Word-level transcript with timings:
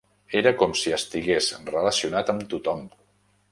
Era 0.39 0.53
com 0.61 0.73
si 0.83 0.93
estigués 0.97 1.51
relacionat 1.69 2.35
amb 2.35 2.49
tothom. 2.57 2.85